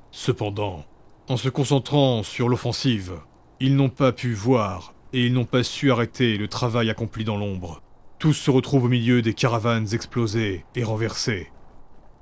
Cependant, 0.09 0.85
En 1.29 1.37
se 1.37 1.49
concentrant 1.49 2.23
sur 2.23 2.47
l'offensive, 2.49 3.11
ils 3.59 3.75
n'ont 3.75 3.89
pas 3.89 4.11
pu 4.11 4.33
voir 4.33 4.93
et 5.13 5.25
ils 5.25 5.33
n'ont 5.33 5.45
pas 5.45 5.63
su 5.63 5.91
arrêter 5.91 6.37
le 6.37 6.47
travail 6.47 6.89
accompli 6.89 7.23
dans 7.23 7.37
l'ombre. 7.37 7.81
Tous 8.19 8.33
se 8.33 8.51
retrouvent 8.51 8.85
au 8.85 8.89
milieu 8.89 9.21
des 9.21 9.33
caravanes 9.33 9.87
explosées 9.93 10.65
et 10.75 10.83
renversées. 10.83 11.51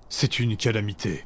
C'est 0.09 0.39
une 0.39 0.55
calamité. 0.55 1.25